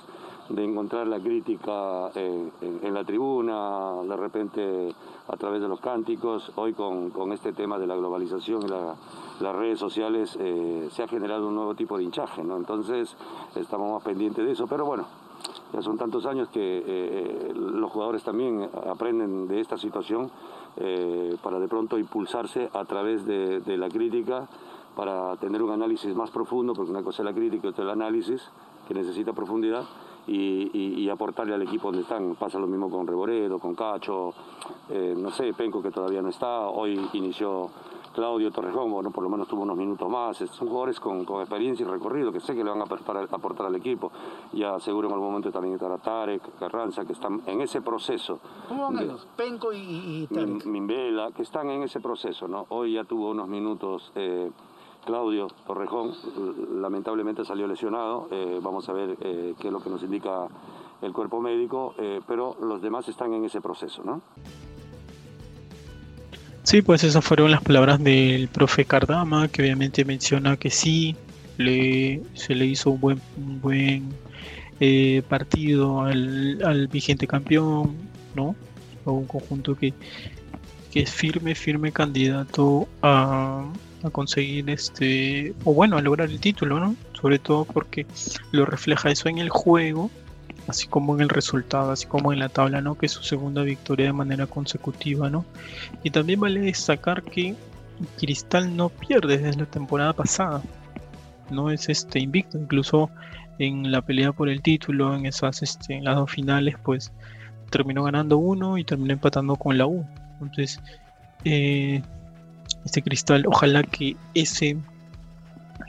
de 0.56 0.64
encontrar 0.66 1.08
la 1.08 1.20
crítica 1.20 2.12
en, 2.16 2.94
la 2.94 3.04
tribuna, 3.04 4.04
de 4.04 4.18
repente 4.18 4.96
a 5.28 5.38
través 5.38 5.62
de 5.62 5.68
los 5.68 5.80
cánticos, 5.80 6.52
hoy 6.56 6.74
con, 6.74 7.10
con 7.12 7.32
este 7.32 7.54
tema 7.54 7.80
de 7.80 7.88
la 7.88 7.96
globalización 7.96 8.64
y 8.64 9.44
las 9.44 9.56
redes 9.56 9.80
sociales 9.80 10.38
eh, 10.40 10.90
se 10.92 11.04
ha 11.04 11.08
generado 11.08 11.48
un 11.48 11.56
nuevo 11.56 11.76
tipo 11.76 11.98
de 11.98 12.04
hinchaje, 12.04 12.44
¿no? 12.44 12.58
entonces 12.58 13.16
estamos 13.56 13.92
más 13.94 14.04
pendientes 14.04 14.46
de 14.46 14.52
eso, 14.52 14.68
pero 14.68 14.86
bueno, 14.86 15.06
ya 15.74 15.82
son 15.82 15.98
tantos 15.98 16.26
años 16.26 16.50
que 16.50 16.60
eh, 16.60 16.84
eh, 16.86 17.54
los 17.56 17.92
jugadores 17.92 18.24
también 18.24 18.70
aprenden 18.90 19.48
de 19.48 19.62
esta 19.62 19.78
situación 19.78 20.30
para 21.44 21.60
de 21.60 21.68
pronto 21.68 21.98
impulsarse 22.00 22.70
a 22.74 22.86
través 22.86 23.26
de, 23.26 23.60
de, 23.60 23.78
la 23.78 23.90
crítica 23.90 24.48
para 24.96 25.36
tener 25.36 25.62
un 25.62 25.72
análisis 25.72 26.16
más 26.16 26.32
profundo, 26.32 26.74
porque 26.74 26.92
una 26.92 27.04
cosa 27.04 27.24
es 27.24 27.26
la 27.26 27.34
crítica 27.34 27.68
y 27.68 27.70
otra 27.72 27.84
es 27.84 27.88
el 27.88 28.02
análisis, 28.02 28.50
que 28.88 28.94
necesita 28.94 29.34
profundidad, 29.34 29.84
y, 30.32 31.10
aportarle 31.10 31.54
al 31.54 31.62
equipo 31.62 31.88
donde 31.88 32.04
están. 32.04 32.36
Pasa 32.36 32.58
lo 32.58 32.68
mismo 32.68 32.90
con 32.90 33.06
Reboredo, 33.06 33.60
con 33.60 33.76
Cacho, 33.76 34.34
eh, 34.90 35.14
no 35.18 35.30
sé, 35.32 35.54
Penco 35.54 35.82
que 35.82 35.92
todavía 35.92 36.22
no 36.22 36.30
está, 36.30 36.68
hoy 36.68 37.00
inició 37.14 37.70
Claudio 38.14 38.52
Torrejón, 38.52 38.92
bueno, 38.92 39.12
por 39.12 39.24
lo 39.24 39.30
menos 39.30 39.48
tuvo 39.48 39.64
unos 39.64 39.78
minutos 39.78 40.10
más. 40.10 40.38
Son 40.38 40.68
jugadores 40.68 41.00
con, 41.00 41.22
experiencia 41.22 41.86
y 41.86 41.90
recorrido 41.90 42.32
que 42.32 42.40
sé 42.40 42.54
que 42.54 42.64
le 42.64 42.70
van 42.70 42.82
a 42.82 42.84
aportar, 42.84 43.66
al 43.66 43.76
equipo. 43.76 44.12
Ya 44.54 44.80
seguro 44.80 45.08
en 45.08 45.14
algún 45.14 45.30
momento 45.30 45.52
también 45.52 45.76
estará 45.76 45.98
Tarek, 45.98 46.58
Carranza, 46.60 47.06
que 47.06 47.14
están 47.14 47.42
en 47.46 47.62
ese 47.62 47.82
proceso. 47.82 48.40
¿Cómo 48.68 48.92
van 48.92 49.18
Penco 49.36 49.72
y, 49.74 50.28
Tarek. 50.28 50.66
Mimbela, 50.66 51.32
que 51.32 51.44
están 51.44 51.70
en 51.70 51.84
ese 51.84 52.00
proceso, 52.00 52.48
¿no? 52.48 52.66
Hoy 52.70 52.94
ya 52.94 53.04
tuvo 53.04 53.32
unos 53.32 53.48
minutos. 53.48 54.12
Eh, 54.16 54.52
Claudio 55.06 55.48
Torrejón 55.66 56.14
lamentablemente 56.80 57.44
salió 57.44 57.68
lesionado. 57.68 58.28
Eh, 58.32 58.60
vamos 58.62 58.88
a 58.90 58.94
ver 58.94 59.18
eh, 59.22 59.54
qué 59.60 59.68
es 59.68 59.74
lo 59.74 59.82
que 59.82 59.90
nos 59.90 60.04
indica 60.04 60.48
el 61.02 61.14
cuerpo 61.14 61.42
médico, 61.42 61.96
eh, 61.98 62.22
pero 62.28 62.56
los 62.62 62.82
demás 62.82 63.08
están 63.08 63.34
en 63.34 63.46
ese 63.46 63.62
proceso, 63.62 64.04
¿no? 64.04 64.22
Sí, 66.64 66.82
pues 66.84 67.04
esas 67.04 67.26
fueron 67.26 67.50
las 67.50 67.62
palabras 67.62 68.04
del 68.04 68.48
profe 68.48 68.86
Cardama, 68.86 69.48
que 69.48 69.64
obviamente 69.64 70.06
menciona 70.06 70.58
que 70.58 70.70
sí, 70.70 71.16
le, 71.58 72.22
se 72.36 72.54
le 72.54 72.66
hizo 72.68 72.92
un 72.92 73.00
buen, 73.00 73.22
buen 73.36 74.10
eh, 74.80 75.24
partido 75.28 76.02
al, 76.02 76.88
vigente 76.92 77.26
campeón, 77.26 77.96
¿no? 78.36 78.56
O 79.06 79.14
un 79.14 79.26
conjunto 79.26 79.76
que, 79.76 79.94
que 80.92 81.02
es 81.02 81.12
firme, 81.12 81.56
firme 81.56 81.92
candidato 81.92 82.88
a, 83.02 83.66
a 84.04 84.10
conseguir 84.10 84.70
este, 84.70 85.54
o 85.64 85.74
bueno, 85.74 85.98
a 85.98 86.02
lograr 86.02 86.30
el 86.30 86.40
título, 86.40 86.80
¿no? 86.80 86.96
Sobre 87.20 87.40
todo 87.40 87.66
porque 87.66 88.06
lo 88.52 88.66
refleja 88.66 89.12
eso 89.12 89.30
en 89.30 89.38
el 89.38 89.50
juego, 89.50 90.10
así 90.68 90.88
como 90.88 91.16
en 91.16 91.22
el 91.22 91.30
resultado, 91.30 91.92
así 91.92 92.08
como 92.08 92.34
en 92.34 92.40
la 92.40 92.50
tabla, 92.50 92.82
¿no? 92.82 92.98
Que 92.98 93.06
es 93.06 93.12
su 93.12 93.24
segunda 93.24 93.64
victoria 93.64 94.08
de 94.08 94.14
manera 94.14 94.48
consecutiva, 94.48 95.30
¿no? 95.30 95.46
Y 96.04 96.12
también 96.12 96.40
vale 96.40 96.60
destacar 96.62 97.24
que 97.24 97.56
Cristal 98.18 98.76
no 98.76 98.90
pierde 98.90 99.38
desde 99.38 99.62
la 99.62 99.66
temporada 99.66 100.14
pasada, 100.14 100.62
no 101.50 101.70
es 101.70 101.90
este 101.90 102.20
invicto, 102.20 102.58
incluso 102.58 103.10
en 103.60 103.92
la 103.92 104.02
pelea 104.02 104.32
por 104.32 104.50
el 104.50 104.62
título, 104.62 105.16
en 105.16 105.26
esas, 105.26 105.62
este, 105.62 105.96
en 105.96 106.06
las 106.06 106.16
dos 106.16 106.32
finales, 106.32 106.76
pues 106.84 107.12
terminó 107.70 108.04
ganando 108.04 108.38
uno 108.38 108.78
y 108.78 108.84
terminó 108.84 109.14
empatando 109.14 109.56
con 109.56 109.78
la 109.78 109.86
U. 109.86 110.06
Entonces, 110.42 110.80
eh, 111.44 112.02
este 112.86 113.02
cristal. 113.02 113.46
Ojalá 113.48 113.84
que 113.84 114.16
ese, 114.34 114.78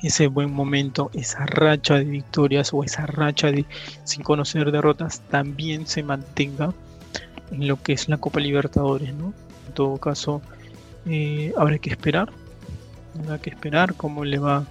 ese 0.02 0.26
buen 0.26 0.52
momento, 0.52 1.10
esa 1.14 1.46
racha 1.46 1.94
de 1.94 2.04
victorias 2.04 2.72
o 2.72 2.84
esa 2.84 3.06
racha 3.06 3.50
de 3.50 3.66
sin 4.04 4.22
conocer 4.22 4.70
derrotas 4.72 5.20
también 5.30 5.86
se 5.86 6.02
mantenga 6.02 6.72
en 7.50 7.68
lo 7.68 7.82
que 7.82 7.92
es 7.92 8.08
la 8.08 8.16
Copa 8.16 8.40
Libertadores, 8.40 9.14
¿no? 9.14 9.34
En 9.66 9.74
todo 9.74 9.98
caso, 9.98 10.42
eh, 11.06 11.52
habrá 11.56 11.78
que 11.78 11.90
esperar. 11.90 12.30
Habrá 13.18 13.38
que 13.38 13.50
esperar 13.50 13.94
cómo 13.94 14.24
le 14.24 14.38
va 14.38 14.64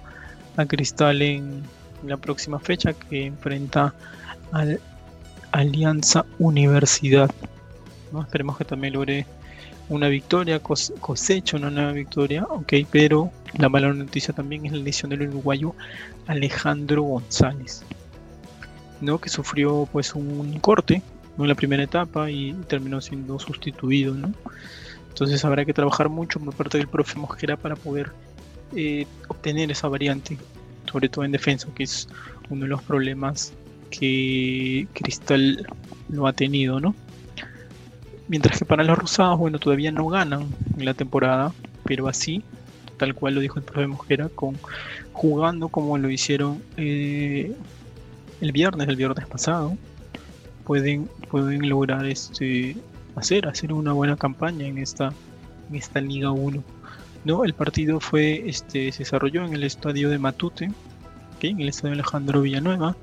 a 0.56 0.66
Cristal 0.66 1.22
en 1.22 1.62
la 2.04 2.16
próxima 2.16 2.58
fecha 2.58 2.92
que 2.92 3.26
enfrenta 3.26 3.94
al 4.50 4.80
Alianza 5.52 6.24
Universidad. 6.38 7.30
¿no? 8.12 8.22
Esperemos 8.22 8.56
que 8.58 8.64
también 8.64 8.94
logre 8.94 9.26
una 9.92 10.08
victoria, 10.08 10.58
cosecha 10.60 11.56
una 11.58 11.70
nueva 11.70 11.92
victoria, 11.92 12.44
ok, 12.44 12.72
pero 12.90 13.30
la 13.58 13.68
mala 13.68 13.92
noticia 13.92 14.32
también 14.32 14.64
es 14.64 14.72
la 14.72 14.78
lesión 14.78 15.10
del 15.10 15.28
uruguayo 15.28 15.74
Alejandro 16.26 17.02
González, 17.02 17.84
¿no? 19.02 19.20
que 19.20 19.28
sufrió 19.28 19.86
pues 19.92 20.14
un 20.14 20.58
corte 20.60 21.02
en 21.38 21.48
la 21.48 21.54
primera 21.54 21.82
etapa 21.82 22.30
y 22.30 22.54
terminó 22.68 23.00
siendo 23.02 23.38
sustituido, 23.38 24.14
¿no? 24.14 24.32
Entonces 25.08 25.44
habrá 25.44 25.64
que 25.66 25.74
trabajar 25.74 26.08
mucho 26.08 26.40
por 26.40 26.54
parte 26.54 26.78
del 26.78 26.88
profe 26.88 27.18
Mosquera 27.18 27.56
para 27.58 27.76
poder 27.76 28.12
eh, 28.74 29.06
obtener 29.28 29.70
esa 29.70 29.88
variante, 29.88 30.38
sobre 30.90 31.10
todo 31.10 31.26
en 31.26 31.32
defensa, 31.32 31.68
que 31.74 31.82
es 31.82 32.08
uno 32.48 32.62
de 32.62 32.68
los 32.68 32.82
problemas 32.82 33.52
que 33.90 34.86
Cristal 34.94 35.66
lo 36.08 36.26
ha 36.26 36.32
tenido, 36.32 36.80
¿no? 36.80 36.94
Mientras 38.28 38.58
que 38.58 38.64
para 38.64 38.84
los 38.84 38.98
rosados, 38.98 39.38
bueno, 39.38 39.58
todavía 39.58 39.90
no 39.92 40.06
ganan 40.06 40.46
en 40.78 40.84
la 40.84 40.94
temporada, 40.94 41.52
pero 41.84 42.08
así, 42.08 42.42
tal 42.96 43.14
cual 43.14 43.34
lo 43.34 43.40
dijo 43.40 43.58
el 43.58 43.64
profe 43.64 43.86
Mosquera, 43.86 44.28
con, 44.28 44.56
jugando 45.12 45.68
como 45.68 45.98
lo 45.98 46.10
hicieron 46.10 46.62
eh, 46.76 47.54
el 48.40 48.52
viernes, 48.52 48.88
el 48.88 48.96
viernes 48.96 49.26
pasado, 49.26 49.76
pueden, 50.64 51.08
pueden 51.30 51.68
lograr 51.68 52.06
este, 52.06 52.76
hacer, 53.16 53.48
hacer 53.48 53.72
una 53.72 53.92
buena 53.92 54.16
campaña 54.16 54.66
en 54.66 54.78
esta, 54.78 55.12
en 55.68 55.76
esta 55.76 56.00
Liga 56.00 56.30
1. 56.30 56.62
¿no? 57.24 57.44
El 57.44 57.54
partido 57.54 58.00
fue, 58.00 58.48
este, 58.48 58.92
se 58.92 59.00
desarrolló 59.00 59.44
en 59.44 59.52
el 59.54 59.64
estadio 59.64 60.08
de 60.08 60.18
Matute, 60.18 60.70
en 61.48 61.60
el 61.60 61.68
estadio 61.68 61.94
Alejandro 61.94 62.42
Villanueva. 62.42 62.96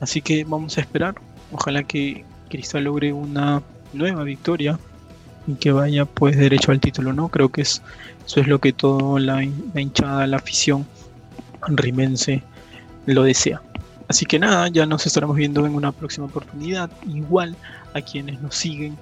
Así 0.00 0.22
que 0.22 0.44
vamos 0.44 0.78
a 0.78 0.80
esperar. 0.80 1.14
Ojalá 1.52 1.82
que 1.82 2.24
Cristal 2.48 2.84
logre 2.84 3.12
una 3.12 3.62
nueva 3.92 4.24
victoria 4.24 4.78
y 5.46 5.54
que 5.54 5.72
vaya 5.72 6.04
pues 6.04 6.36
derecho 6.36 6.72
al 6.72 6.80
título, 6.80 7.12
¿no? 7.12 7.28
Creo 7.28 7.50
que 7.50 7.62
es, 7.62 7.82
eso 8.24 8.40
es 8.40 8.46
lo 8.48 8.60
que 8.60 8.72
toda 8.72 9.20
la, 9.20 9.42
hinchada, 9.42 10.26
la 10.26 10.36
afición 10.36 10.86
rimense 11.68 12.42
lo 13.06 13.22
desea. 13.22 13.62
Así 14.08 14.26
que 14.26 14.38
nada, 14.38 14.68
ya 14.68 14.86
nos 14.86 15.06
estaremos 15.06 15.36
viendo 15.36 15.64
en 15.66 15.74
una 15.74 15.92
próxima 15.92 16.26
oportunidad. 16.26 16.90
Igual 17.08 17.56
a 17.94 18.00
quienes 18.00 18.40
nos 18.40 18.56
siguen 18.56 18.98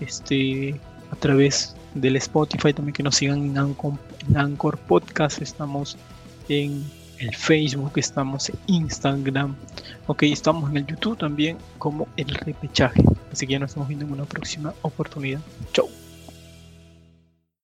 este, 0.00 0.78
a 1.10 1.16
través 1.16 1.74
del 1.94 2.16
Spotify, 2.16 2.72
también 2.72 2.92
que 2.92 3.02
nos 3.02 3.16
sigan 3.16 3.42
en 3.42 3.58
Anchor, 3.58 3.94
en 4.28 4.36
Anchor 4.36 4.78
Podcast. 4.78 5.40
Estamos 5.40 5.96
en 6.48 6.84
el 7.20 7.34
Facebook, 7.34 7.92
estamos 7.96 8.48
en 8.48 8.56
Instagram, 8.66 9.54
ok, 10.06 10.22
estamos 10.24 10.70
en 10.70 10.78
el 10.78 10.86
YouTube 10.86 11.18
también 11.18 11.58
como 11.78 12.08
el 12.16 12.34
repechaje. 12.34 13.02
Así 13.30 13.46
que 13.46 13.52
ya 13.52 13.58
nos 13.58 13.70
estamos 13.70 13.88
viendo 13.88 14.06
en 14.06 14.12
una 14.12 14.24
próxima 14.24 14.74
oportunidad. 14.82 15.40
Chau. 15.72 15.99